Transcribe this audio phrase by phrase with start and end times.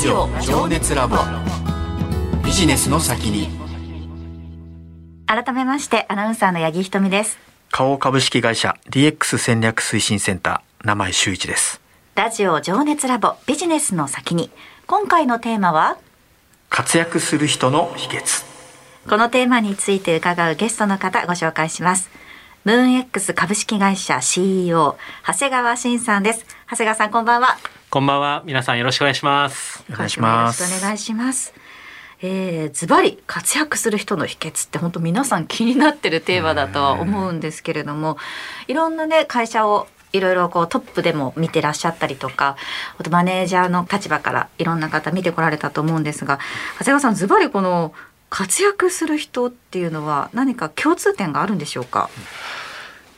[0.00, 1.18] ジオ情熱ラボ。
[2.42, 3.50] ビジネスの先に。
[5.26, 7.38] 改めましてアナウンサーの八木ひとみです。
[7.70, 11.82] 花王株式会社 DX 戦略推進センター名前周一です。
[12.14, 14.50] ラジオ情熱ラボビジネスの先に。
[14.86, 15.98] 今回のテーマは？
[16.70, 18.46] 活躍する人の秘訣。
[19.06, 22.08] このテーマについて伺うゲストの方ご紹介します。
[22.64, 24.96] ムーン X 株式会社 CEO
[25.26, 26.46] 長谷川慎さんです。
[26.70, 27.58] 長谷川さんこんばんは
[27.92, 28.44] こんばんは。
[28.46, 29.82] 皆さんよろしくお願いします。
[29.92, 31.52] お願いしますよろしくお願いします。
[32.22, 38.16] えー、ズバリ活躍する人の秘訣って本当皆さん気になってるテーマだとは思うんですけれども
[38.68, 42.56] いろんなね会社をいろいろこうトップでも見てらっしゃったりとか
[42.96, 46.38] あとマネージャーの立場からいろんな方見てこられたと思うんですが
[46.78, 47.92] 長谷川さんズバリこの
[48.28, 52.08] 活躍する人っていうのは何か共通点があるんでしょうか？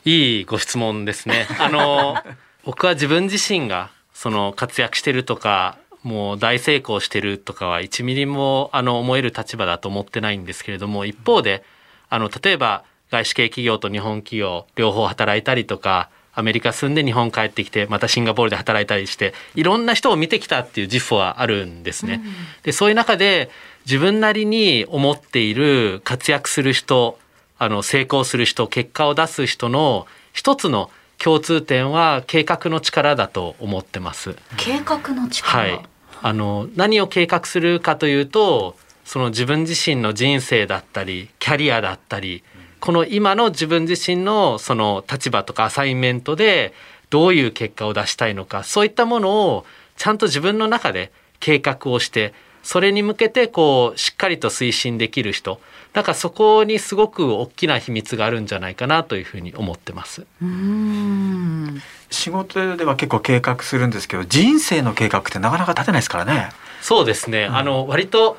[0.03, 1.47] いいご質問ですね。
[1.59, 2.17] あの
[2.65, 3.91] 僕は自分自身が
[4.23, 11.61] その活躍してるとかもう大成功してるとかは1ミリもあの思える立場だと思ってないんですけれども一方で
[12.07, 22.21] あの例えば外資系企業と日本企業両方働いたりとかアメリカ住んで日本帰ってきてまたシンガポールで働いたりしていろんな人を見てきたっていう自負はあるんですね。
[22.63, 23.49] でそういう中で
[23.85, 27.19] 自分なりに思っている活躍する人
[27.59, 30.89] あの成功する人結果を出す人の一つの
[31.23, 34.35] 共通点は計画の力だと思ってます。
[34.57, 35.79] 計画の力、はい、
[36.21, 42.43] あの何を計画するかというとその自分自身の人生だったりキャリアだったり
[42.81, 46.73] この今の自分自身のその立場とかアサインメントで
[47.09, 52.33] どういう結果を出したいのかそういったものをちゃんと自分の中で計画をして
[52.63, 55.59] それに向けてこうしっかりと推進できる人。
[55.93, 60.25] だからそこにすごく大きな秘密があるんじゃないかなというふうに思ってます。
[60.41, 61.81] うん。
[62.09, 66.49] 仕事では結構計画するんですけど人生の計画ってなかなか立てないですからね。
[66.81, 68.37] そうですね、うん、あの割と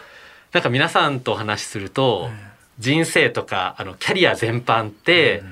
[0.52, 2.54] なんか皆さんとお話しすると、うん。
[2.78, 5.44] 人生とかあのキャリア全般って、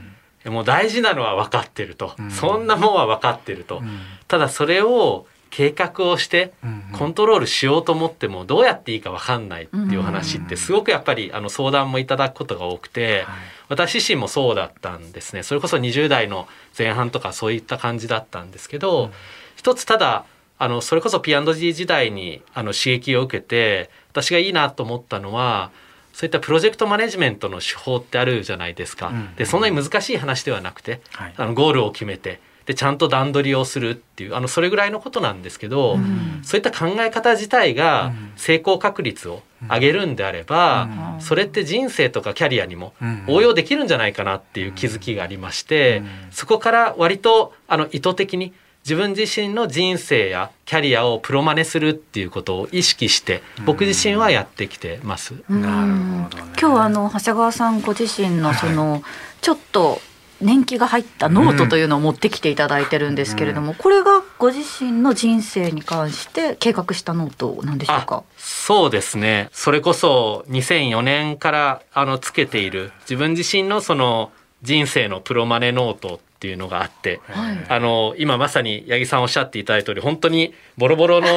[0.45, 6.51] うん、もう大事なのは分かってると、うん、そんなもんは分かってると、うん、ただそれを計画をして
[6.93, 13.27] コントロールしようと思ってもどうやっていいか分かんないっていう話ってすごくやっぱりあの相談もいただくことが多くて
[13.69, 15.43] 私自身もそうだったんですね。
[15.43, 19.11] それこそ20代の前半とかそういった感じだったんですけど
[19.55, 20.25] 一つただ
[20.59, 25.71] あのそれこそ P&G 時代にあの刺激を受けて私がいいなと思ったのは
[26.15, 29.09] そういったプロジェクトマネジメントの手法ってあるじゃないですか。
[29.09, 42.95] うん、でそんなに難しい話ではなくて、はい、あのゴールを決めてでちゃんと段取りをするっていうあのそれぐらいのことなんですけど、うん、そういった考え方自体が成功確率を上げるんであれば、うん、それって人生とかキャリアにも
[43.27, 48.53] 応用できるんじゃないかなっていう気づきがありまして、そこから割とあの意図的に
[48.85, 55.35] 自分自身の人生やキャリアをプロマネするっていうことを意識して僕自身はやってきてます。
[55.49, 55.93] なる
[56.25, 59.03] ほど、ね、今日あの長谷川さんご自身のその、はい、
[59.41, 60.01] ちょっと
[60.43, 68.25] 年季が入ったノートというのを持ってきていただいてるんですけれども、うん、これがご自身の人生に関して計画したノートなんでしょうか？
[68.37, 69.49] そうですね。
[69.53, 74.31] それこそ2004年からあのつけている自分自身のその
[74.63, 81.29] 人生のプロマネノートっていうのがあって、はい、あの今まさに八木さんおっしゃっていただいた通り本当にボロボロの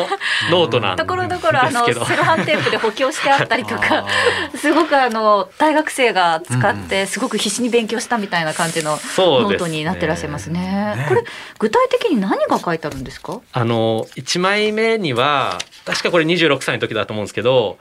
[0.50, 1.06] ノートなんですけど。
[1.06, 4.08] ところどころあのセロハンテープで補強してあったりとか
[4.56, 10.60] すごくあの大学生が使ってすごく必死に勉強したみたいな感じのノートになってらっしゃいますね。
[10.96, 11.24] ねこれ
[11.60, 13.42] 具体的に何が書いてあるんですか？
[13.54, 17.78] あの1枚目には確かこれ26歳の時だと思うんですけど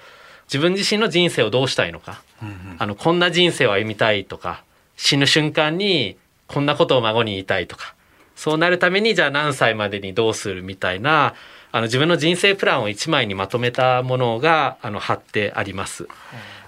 [0.49, 4.63] 自分自身の人生をどうしたいのか、うんうん、あのこんな人生を歩みたいとか
[4.97, 6.17] 死ぬ瞬間に
[6.47, 7.95] こんなことを孫に言いたいとか
[8.37, 11.35] そうなるためにじゃあ何歳までにどうするみたいな
[11.73, 16.07] あの自分の人生プランを1枚にまとめたものがあの貼ってあります。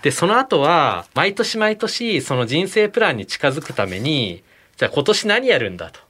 [0.03, 4.42] でその後は毎年毎年その人生プランに近づくために
[4.76, 6.00] じゃあ今年何やるんだと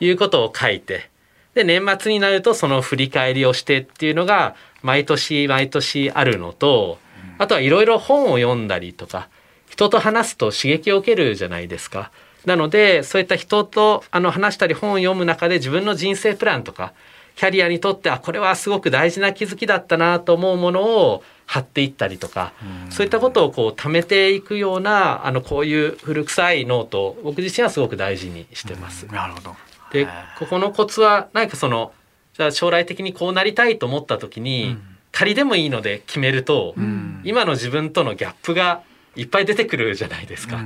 [0.00, 1.08] いうことを書いて
[1.54, 6.98] で年末になるとその振り返りをしてっていうのが毎年毎年あるのと
[7.38, 9.28] あとはいろいろ本を読んだりとか
[9.68, 12.10] 人と話すと刺激を受けるじゃないですか。
[12.44, 16.92] なのでそういった人とあの話したり本を読む中で自分の人生プランとか
[17.34, 22.52] キャリアにとってあこれはすごく大事な気づきだったなと思うものを貼っていったりとか、
[22.90, 29.06] そういったことをこう貯めていくようなあのこういう古臭いノートを僕自身はすごく大事にしてます。
[29.06, 29.56] なるほど。
[29.92, 30.08] で
[30.38, 31.92] ここのコツは何かその
[32.36, 34.82] じゃあ将来的にこうなりたいと思った時に、うん、
[35.12, 38.82] 仮でもいいので決めると、うん、今の自分とのギャップが
[39.16, 40.60] いっぱい出てくるじゃないですか。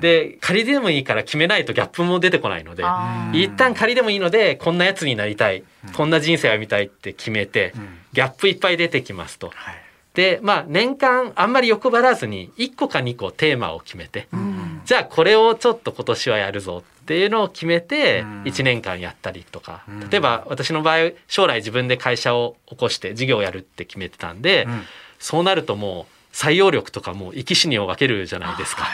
[0.00, 2.84] で仮でもいいから決めないとギャップも出てこないので
[3.32, 5.92] 一旦仮でもいいのでこんなやつになりたいうん。
[5.92, 7.88] こんな人生を見たいって決めてうん。
[8.12, 9.50] ギャップいっぱい出てきますと。
[9.54, 9.74] はい。
[10.14, 14.82] でまあ年間あんまり欲張らずに1個か2個テーマを決めてうん。
[14.84, 18.42] じゃあこれをちょっと今年はやるぞっていうのを決めてうん。
[18.42, 19.84] 1年間やったりとか。
[19.88, 20.10] うん。
[20.10, 24.82] 例えば私の場合将来自分で会社を起こして事業をやるって決めてたんでうん。
[25.18, 28.84] そうなるともう採用力とかも生き死にを分けるじゃないですか。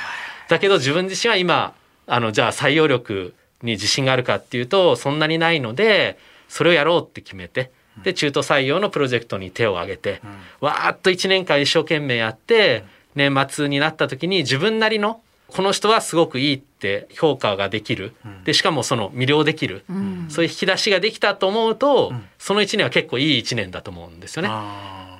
[0.48, 1.74] だけど自分自身は今
[2.06, 7.70] あのじゃあ採用力に自信があるかっていうとそんなにないのでそれをやろうって決めて
[8.02, 10.20] で中途採用のプロジェクトに手を挙げて
[10.60, 10.68] うん。
[10.68, 12.84] わーっと1年間一生懸命やって
[13.14, 18.14] 年末になった時に自分なりのこの人はすごくいいって評価ができる。
[18.24, 18.44] うん。
[18.44, 19.84] でしかもその魅了できる。
[19.88, 20.26] うん。
[20.28, 22.24] そういう引き出しができたと思うとうん。
[22.38, 24.50] その1年は結構いい1年だと思うんですよね。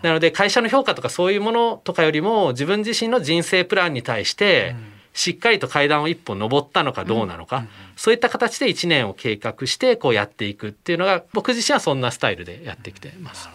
[0.02, 4.75] なので会社の評価とかそういうものとかよりも自分自身の人生プランに対して
[5.12, 7.69] しっかりと階段を一歩登ったのかどうなのか、うん。
[7.97, 13.49] そういった形で1年を計画してこうやっていくっていうのが僕自身はそんなスタイルでやってきてます。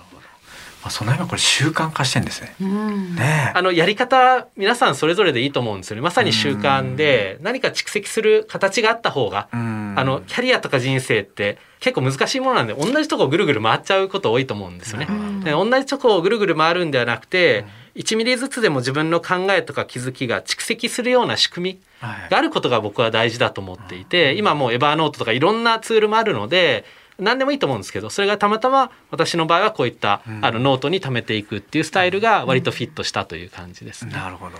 [0.86, 2.54] まあその辺はこれ習慣化してんですね。
[2.62, 3.16] うん。
[3.16, 3.58] ねえ。
[3.58, 6.04] あのやり方皆さんそれぞれでいいと思うんですよね。
[6.04, 9.96] まさに習慣で何か蓄積する形があった方がうん。
[9.98, 15.08] あのキャリアとか人生って結構難しいものなんで同じとこをぐるぐる回っちゃうこと多いと思うんですよね。
[15.10, 15.40] うん。
[15.44, 17.66] で同じとこをぐるぐる回るんではなくて
[17.96, 22.30] 1ミリずつでも自分の考えとか気づきが蓄積するような仕組みはい。
[22.30, 26.86] があることが僕は大事だと思っていて今もうエバーノートとかいろんなツールもあるので
[27.18, 34.12] 何でもいいと思うんですけどそれがたまたま私の場合はこういったうんあのノートに貯めていくっていうスタイルが割とフィットしたという感じですね。
[34.12, 34.58] なるほど。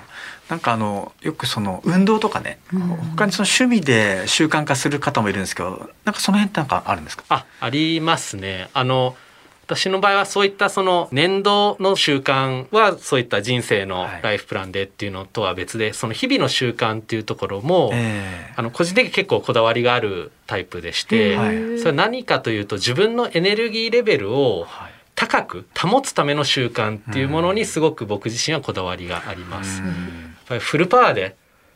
[0.50, 7.24] なんかあのよくその運動とかね、うん他にその趣味で習慣化する方もいるんですけど、なんかその辺ってなんかあるんですか？
[7.30, 8.70] あありますね。
[8.74, 9.16] あの
[9.66, 14.22] 私の場合はそういったその年度の習慣はそういった人生のはい。
[14.22, 18.54] ライフプランでっていうのとは別でその日々の習慣っていうところも、ええ。
[18.56, 21.80] あの個人的に結構こだわりがあるタイプでして、はい。
[21.80, 24.92] それは何かというと自分のエネルギーレベルをはい。
[25.18, 29.80] 高く保つための習慣っていうものにすごく僕自身はこだわりがあります。
[29.80, 31.36] やっうんぱりフルパワーで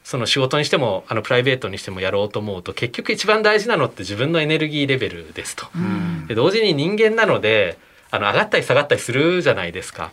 [0.10, 5.68] その仕事にしてもあのプライベートにしてもやろうと思うと結局一番大事なのって自分のエネルギーレベルですと。
[5.76, 7.78] うんで同時に人間なので
[8.10, 10.12] あの上がったり下がったりするじゃないですか。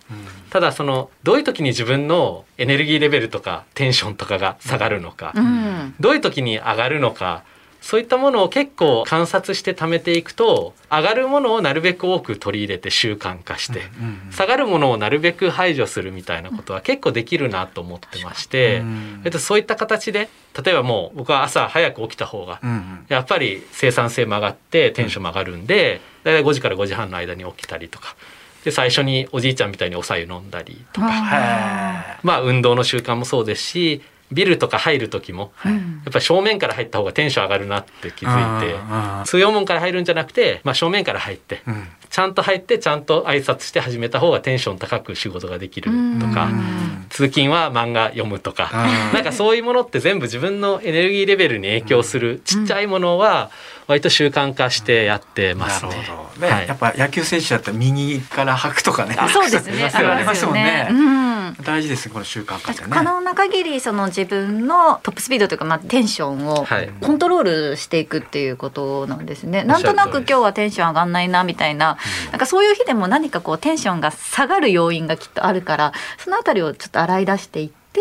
[0.51, 7.43] ただそのどういう時に自分のエネルギーレベルとかテンションとかが下がるのか、うんどういう時に上がるのか
[7.87, 20.29] そういったものを結構観察して貯めていくと上がるものをなるべく多く取り入れて習慣化して、うん下がるものをなるべく排除するみたいなことは結構できるなと思ってまして、うんえっと、そういった形で
[20.65, 28.17] 例えばもう僕は朝早く起きた方がうんやっぱり生産性も上がってテンションも上がるんで、だいたい5時から5時半の間に起きたりとか
[28.65, 34.03] で最初におじいちゃんみたいにお白湯飲んだりとか、へまあ運動の習慣もそうですし
[34.33, 35.73] ビルとか入る時もうん
[36.05, 41.89] やっぱり正面から入った方がテンション上がるなって気づいてうん通用門から入るんじゃなくて、まあ、正面から入ってうん。
[42.09, 45.91] ちゃんと入ってちゃんと挨拶して始めた方がテンション高く仕事ができる
[46.21, 47.07] とかうん。
[47.09, 53.51] 通勤は漫画読むとかうんなんかそういうものって全部自分のエネルギーレベルに影響するちっちゃいものは
[53.87, 55.93] 割と習慣化してやってますね。
[56.41, 59.17] やっぱ野球選手だったら右から履くとかね。
[59.33, 59.91] そうですね。
[59.95, 60.89] ありますもんね。
[60.91, 62.89] うん大事ですねこの習慣化ってね。
[62.91, 66.89] 可能な限りその自分のトップスピードというか、まあ、テンションをはい。
[67.01, 69.65] コントロールしていくっていうことなんですね。
[69.65, 71.99] なんとなく今日はテンション上がんないなみたいな、
[72.31, 78.01] なんかそういう日でも何かこうテンションが下がる要因がきっとあるからそのあたりをちょっと洗い出していって、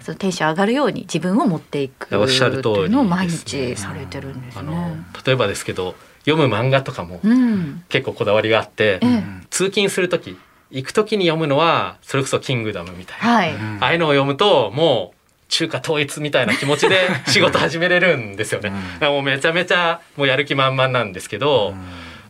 [0.00, 4.96] そのテンション上がるように自分を持っていくっておっしゃる通りいうのを毎日されてるんですあのね。
[5.24, 9.24] 例えばですけど読む漫画とかもうん、結構こだわりがあって、ええ。
[9.50, 10.36] 通勤する時
[10.70, 13.78] 行く時に読むのはそれこそ「キングダム」みたいな、はい、うん。
[13.80, 18.68] ああいうのを読むともう中華統一みたいな気持ちで仕事始めれるんですよね。
[18.68, 18.92] うん。
[18.94, 21.74] だからもうめちゃめちゃもうやる気満々なんですけど、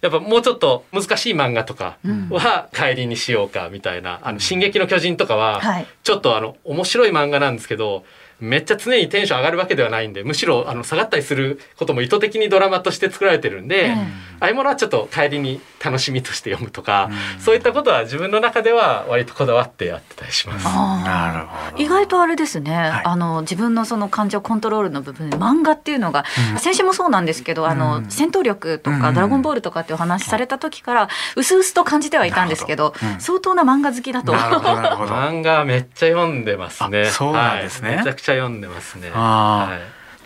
[0.01, 1.97] やっぱもうちょっと難しい漫画とか
[2.31, 5.87] は帰りにしようかみたいな「あの進撃の巨人」とかははい。
[6.05, 8.05] ちょっとあの面白い漫画なんですけど
[8.41, 17.41] めっちゃ常にテンション上がるわけではないんでむしろあの下がったりすることも意図的にドラマとして作られてるんで、ええああいうものはちょっと帰りに楽しみとして読むとか、うん。
[17.41, 20.67] そういったことは自分の中では割とこだわってやってたりします。
[20.67, 21.05] あー。
[21.05, 21.83] なるほど。
[21.83, 22.75] 意外とあれですね、い。
[22.75, 26.59] あの自分のその感情コントロールの部分で漫画っていうのが、うん。
[26.61, 28.11] 先週もそうなんですけど、あのうん。
[28.11, 29.15] 戦闘力とか、うん。
[29.15, 34.33] ドラゴンボールとかってお話しされた時からうすうすと感じてはいたんですけど相当な漫画好きだと。
[34.33, 35.13] なるほどなるほど。
[35.13, 37.03] 漫画めっちゃ読んでますね。
[37.03, 37.89] あそうなんですね。
[37.89, 37.97] はい。
[37.97, 39.11] めちゃ読んでますね。
[39.11, 39.79] は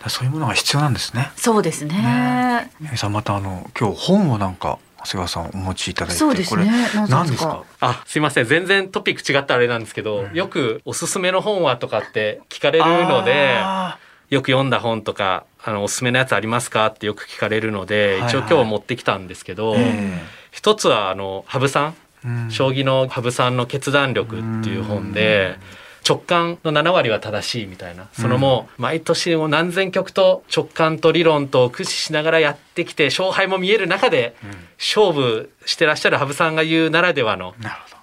[0.06, 0.11] い。
[0.11, 1.30] そういうものが必要なんですね。
[1.37, 1.94] そうですね。
[1.94, 2.71] ね。
[2.80, 6.71] 皆さんまたあの今日本をなんか長谷川さんお持ちいただいてそうですこれね。
[6.94, 7.62] なぜ何ですか？
[7.78, 8.47] あすいません。
[8.47, 10.35] 全然トピック違ったあれなんですけど、うん。
[10.35, 13.99] よくおすすめの本はとかって聞かれるのであ
[14.30, 16.87] よく読んだ本とかあのおすすめのやつありますか？
[16.87, 21.94] ってよく聞かれるので、はい一応今日持ってきたんですけど、え一つはあの羽生さん？
[22.25, 22.50] えうん。
[22.50, 25.59] 将棋の羽生さんの決断力っていう本で
[26.06, 28.09] 直感の7割は正しいみたいな。
[28.12, 34.35] そのもう毎年もう何千局と直感と理論と駆使しながらやってきて勝敗も見える中で
[34.78, 37.54] 勝負してらっしゃる羽生さんが言うならではの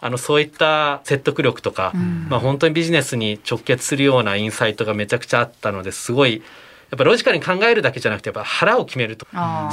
[0.01, 1.91] あのそういった説得力とか、
[2.29, 6.41] まあ、本当にビジネスに直結するようなインサイトがめちゃくちゃあったのですごい
[6.89, 9.27] やっぱロジカルに考えるだけじゃなくてやっぱ腹を決めると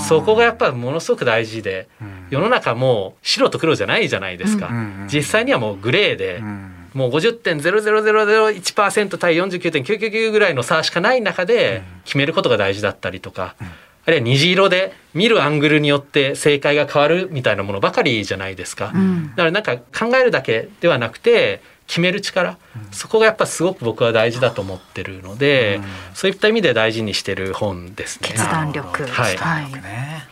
[0.06, 2.26] そこがやっぱものすごく大事でうん。
[2.28, 13.54] 世の中もう白と黒じゃないじゃないですか、うんうんうん実際にはもうグレーで、うんもう50.0001%対49.999ぐらいの差しかない中で決めることが大事だったりとか、
[14.06, 18.92] あるいは虹色で見るアングルによって正解が変わるみたいなものばかりじゃないですか。
[18.94, 19.28] うん。
[19.30, 22.56] だからなんか考えるだけではなくて決める力、
[22.92, 25.80] そこがやっぱすごく僕は大事だと思ってるので、
[26.14, 28.30] そういった意味で大事にしてる本ですね。
[28.30, 29.04] 決断力。
[29.04, 29.32] はい。
[29.32, 30.26] 決断力ね。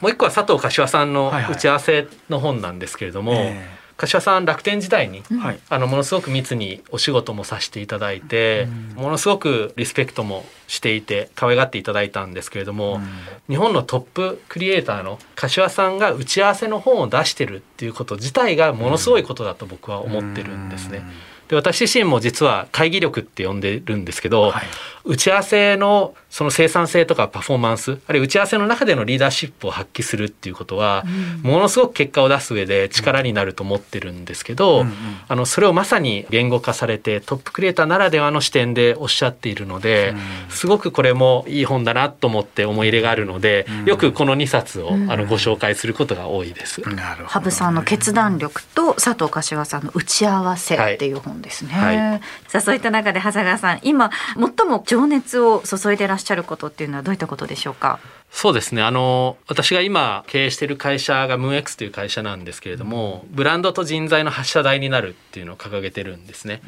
[0.00, 1.52] もう一個は佐藤柏さんのはいはい。
[1.54, 5.58] 打ち合わせの本なんですけれども、え柏さん楽天時代にえはい。
[5.68, 13.00] あのものすごく密にお仕事もさせていただいて、ものすごくリスペクトもしていて可愛がっていただいたんですけれども、
[13.48, 21.02] 日本のトップクリエイターの柏さんが打ち合わせの本を出してるっていうこと自体がものすごいことだと僕は思ってるんですね。
[21.48, 24.62] で私自身も実は会議力って呼んでるんですけど、はい。
[25.04, 31.04] 打ち合わせのその生産性とかパフォーマンスあるいは打ち合わせの中でのリーダーシップを発揮するっていうことは、
[31.42, 34.86] ものすごく結果を出す上で力になると思ってるんですけど、うん。
[34.86, 34.92] うん
[35.28, 40.14] あのそれをまさに言語化されてトップクリエイターならではの視点でおっしゃっているので、
[40.48, 46.82] すごくこれもいい本だなと思って思い入れがあるので、よくこの2冊をあのご紹介することが多いです。
[46.82, 51.72] 羽生さんの決断力と佐藤柏さんの打ち合わせっていう本ですね。
[51.72, 54.10] はいはいさあそういった中で長谷川さん今
[54.58, 57.98] 最も情熱を注いでいらっしゃることっていうのはどういったことでしょうか？
[58.34, 58.82] そうですね。
[58.82, 66.62] あの私が今経営している会社がムーン X という会社なんですけれども、ブランドと人材の発射台になるっていうのを掲げてるんですね、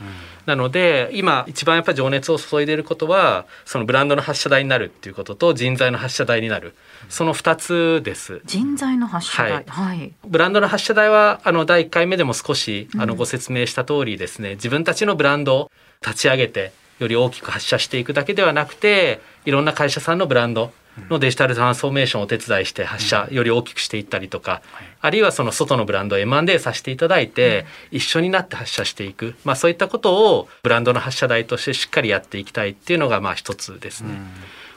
[0.44, 6.74] なので今一番やっぱり情熱を注いでいることはそのブランドの発射台になるっていうことと人材の発射台になる。
[7.08, 8.42] その2つです。
[8.44, 9.52] 人材の発射台。
[9.52, 9.64] はい。
[9.66, 10.12] はい。
[10.26, 15.70] ブランドの発射台はあの第1回目でも少しあのご説明した通りですね、自分たちのブランドを
[16.06, 20.72] 立ち上げてより大きく発射していくだけではなくていろんな会社さんのブランド
[21.10, 24.62] のデジタルトランスフォーメーションをお手伝いして発射より大きくしていったりとか、
[25.00, 34.10] あるいはその外のブランドを M&A させていただいて、一緒になって発射していく、まあ、そういったことをブランドの発射台としてしっかりやっていきたいっていうのがまあ一つですね。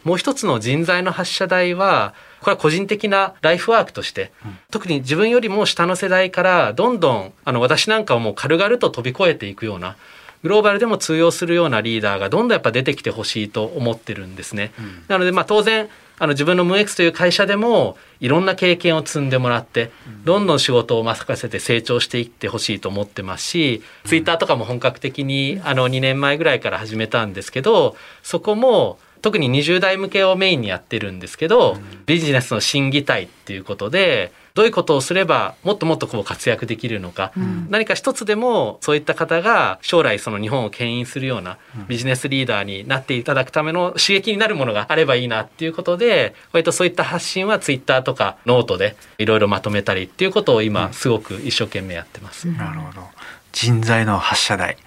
[0.03, 4.31] もう一つの人材の発射台はこれは個人的なライフワークとして、
[4.71, 9.97] 特に自分よりも下の世代からどんどんあの私なんかをもう軽々と飛び越えていくような
[10.43, 14.71] グローバルでも通用するようなリーダーがどんどんやっぱ出てきてほしいと思ってるんですね。
[15.07, 19.91] なのでまあ当然あの自分のムー X という会社でもいろんな経験を積んでもらって
[20.23, 37.31] どんどん仕事を任せて成長していってほしいと思ってますしツイッターとかも本格的にあの2年前ぐらいから始めたんですけどそこも特に20代向けをメインにやってるんですけど、ビジネスの心技体っていうことでどういうことをすればもっともっとこう活躍できるのか、
[37.69, 52.47] 何か一つでもそういった方が将来その日本を牽引するようなビジネスリーダーになっていただくための刺激になるものがあればいいなっていうことで割とそういった発信はツイッターとかノートでいろいろまとめたりっていうことを今すごく一生懸命やってます。
[52.47, 53.07] なるほど。
[53.51, 54.77] 人材の発射台。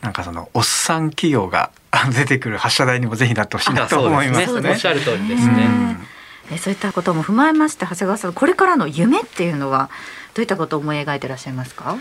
[0.00, 4.46] なんかそのおっさん企業があ 出てくる発射台にもぜひなってほしいなと思いますね。
[4.46, 4.70] すね。
[4.70, 5.56] おっしゃる通りですうん。
[5.56, 6.17] ね。
[6.50, 9.90] えそういったことも踏まえまして長谷川さんこれからの夢っていうのは
[10.34, 11.96] どういったことを思い描いていらっしゃいますか？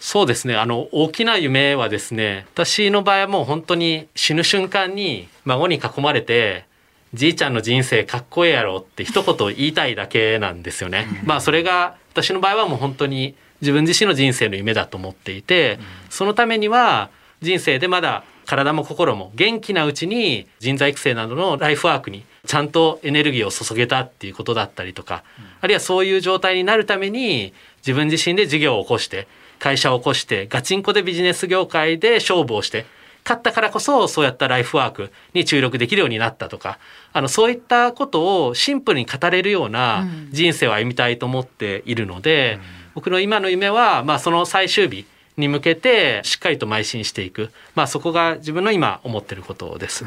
[0.00, 6.66] そうですねあの大きな夢はですね私の場合はもう本当に死ぬ瞬間に孫に囲まれて
[7.14, 11.06] じいちゃんの人生かっこええやろって一言言いたいだけなんですよね。
[11.24, 15.78] まあそれが私の場合はもう本当に自分自身の人生の夢だと思っていて
[16.10, 17.08] そのためには
[17.40, 25.24] 人生でまだ体も心も元気なうちに人材育成などのライフワークにちゃんとエネルギーを注げたっていうことだったりとか
[25.60, 29.26] あるいはそういう状態になるために自分自身で事業を起こして
[29.58, 32.86] 会社を起こしてガチンコでビジネス業界で勝負をして
[33.24, 36.78] 勝ったからこそそうやったライフワークに注力できるようになったとか
[37.14, 42.58] あのそういったことをシンプルに語れるような人生を歩みたいと思っているので、
[42.94, 50.04] 僕の今の夢は、まあ、その最終日に向けてしっかりと邁進していく、まあ、そこが自分の今思ってることです。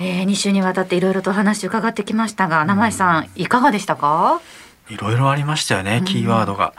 [0.00, 4.40] えー、2週にわたっていろいろとお話伺ってきましたが名前さんいかがでしたか？
[4.88, 6.74] いろいろありましたよね、キーワードが。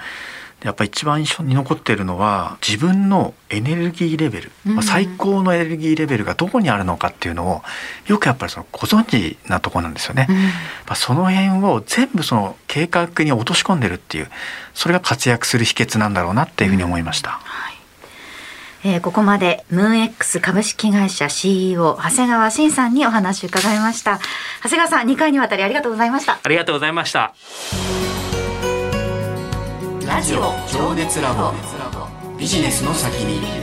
[0.63, 4.75] やっぱ一番印象に残っているのは自分のエネルギーレベル、うん。
[4.75, 7.62] まあ、最高のエネルギーレベルがどこにあるのかっていうのを
[8.08, 10.27] よくやっぱりそのご存知なところなんですよね。
[10.29, 10.36] うん。
[10.36, 10.41] ま
[10.89, 14.29] あ、その辺を全部その計画に落とし込んでるっていう
[14.74, 17.39] それが活躍する秘訣なんだろうなっていうふうに思いました。
[18.86, 24.20] えーここまでムーン X 株式会社 CEO 長谷川慎さんにお話を伺いました。
[24.62, 26.39] 長谷川さん2回にわたりありがとうございました。
[26.43, 27.34] ありがとうございました
[30.13, 30.41] ラジオ
[30.72, 31.51] 情熱ラボ。
[32.38, 33.62] ビジネスの先に。